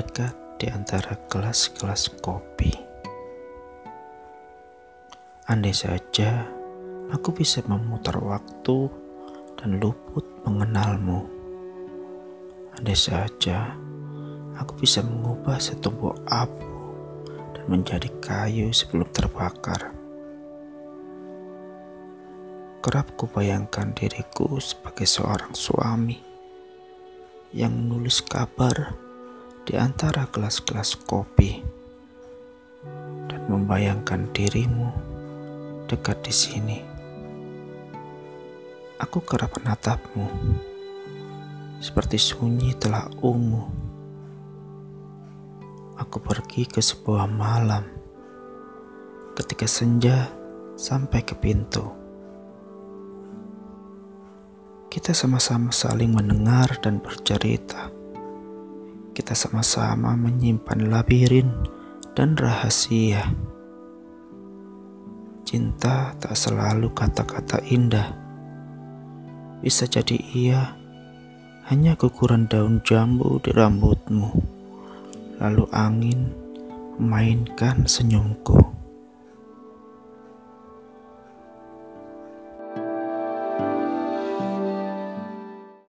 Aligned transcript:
dekat 0.00 0.32
di 0.56 0.64
antara 0.72 1.12
kelas-kelas 1.28 2.24
kopi. 2.24 2.72
Andai 5.44 5.76
saja 5.76 6.48
aku 7.12 7.36
bisa 7.36 7.60
memutar 7.68 8.16
waktu 8.16 8.88
dan 9.60 9.76
luput 9.76 10.24
mengenalmu. 10.48 11.28
Andai 12.80 12.96
saja 12.96 13.76
aku 14.56 14.80
bisa 14.80 15.04
mengubah 15.04 15.60
setubuh 15.60 16.16
abu 16.32 16.96
dan 17.52 17.68
menjadi 17.68 18.08
kayu 18.24 18.72
sebelum 18.72 19.04
terbakar. 19.12 19.92
Kerap 22.80 23.20
kubayangkan 23.20 23.92
diriku 23.92 24.56
sebagai 24.64 25.04
seorang 25.04 25.52
suami 25.52 26.16
yang 27.52 27.76
menulis 27.76 28.24
kabar 28.24 29.09
di 29.70 29.78
antara 29.78 30.26
kelas-kelas 30.26 30.98
kopi 31.06 31.62
dan 33.30 33.46
membayangkan 33.46 34.26
dirimu 34.34 34.90
dekat 35.86 36.26
di 36.26 36.34
sini. 36.34 36.78
Aku 38.98 39.22
kerap 39.22 39.54
menatapmu 39.62 40.26
seperti 41.78 42.18
sunyi 42.18 42.74
telah 42.82 43.06
ungu. 43.22 43.70
Aku 46.02 46.18
pergi 46.18 46.66
ke 46.66 46.82
sebuah 46.82 47.30
malam 47.30 47.86
ketika 49.38 49.70
senja 49.70 50.34
sampai 50.74 51.22
ke 51.22 51.38
pintu. 51.38 51.94
Kita 54.90 55.14
sama-sama 55.14 55.70
saling 55.70 56.10
mendengar 56.10 56.74
dan 56.82 56.98
bercerita. 56.98 57.99
Kita 59.10 59.34
sama-sama 59.34 60.14
menyimpan 60.14 60.86
labirin 60.86 61.50
dan 62.14 62.38
rahasia. 62.38 63.34
Cinta 65.42 66.14
tak 66.14 66.34
selalu 66.38 66.94
kata-kata 66.94 67.58
indah. 67.66 68.14
Bisa 69.60 69.90
jadi 69.90 70.14
iya, 70.30 70.78
hanya 71.66 71.98
guguran 71.98 72.46
daun 72.46 72.80
jambu 72.86 73.42
di 73.42 73.50
rambutmu. 73.50 74.30
Lalu 75.42 75.64
angin 75.74 76.30
memainkan 76.98 77.90
senyumku. 77.90 78.79